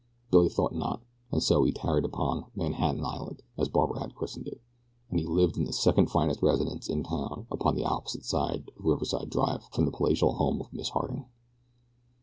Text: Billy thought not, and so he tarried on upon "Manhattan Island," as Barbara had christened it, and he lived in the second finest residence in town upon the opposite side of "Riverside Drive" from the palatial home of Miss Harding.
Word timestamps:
Billy 0.31 0.49
thought 0.49 0.73
not, 0.73 1.03
and 1.31 1.43
so 1.43 1.63
he 1.63 1.71
tarried 1.71 2.05
on 2.05 2.09
upon 2.09 2.45
"Manhattan 2.55 3.05
Island," 3.05 3.43
as 3.55 3.69
Barbara 3.69 3.99
had 3.99 4.15
christened 4.15 4.47
it, 4.47 4.59
and 5.11 5.19
he 5.19 5.25
lived 5.27 5.57
in 5.57 5.65
the 5.65 5.71
second 5.71 6.09
finest 6.09 6.41
residence 6.41 6.89
in 6.89 7.03
town 7.03 7.45
upon 7.51 7.75
the 7.75 7.85
opposite 7.85 8.25
side 8.25 8.71
of 8.79 8.83
"Riverside 8.85 9.29
Drive" 9.29 9.63
from 9.65 9.85
the 9.85 9.91
palatial 9.91 10.33
home 10.33 10.59
of 10.59 10.73
Miss 10.73 10.89
Harding. 10.89 11.25